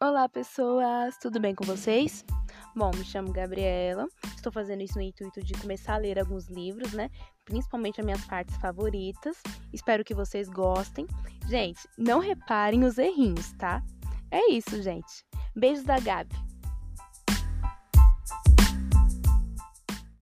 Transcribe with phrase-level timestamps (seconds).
[0.00, 1.18] Olá, pessoas!
[1.18, 2.24] Tudo bem com vocês?
[2.74, 4.06] Bom, me chamo Gabriela.
[4.34, 7.10] Estou fazendo isso no intuito de começar a ler alguns livros, né?
[7.44, 9.42] Principalmente as minhas partes favoritas.
[9.72, 11.06] Espero que vocês gostem.
[11.48, 13.82] Gente, não reparem os errinhos, tá?
[14.30, 15.24] É isso, gente.
[15.54, 16.34] Beijos da Gabi.